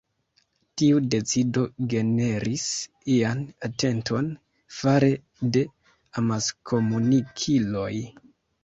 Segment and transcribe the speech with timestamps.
[0.81, 2.65] Tiu decido generis
[3.17, 4.33] ian atenton
[4.81, 5.13] fare
[5.59, 5.65] de
[6.25, 7.91] amaskomunikiloj.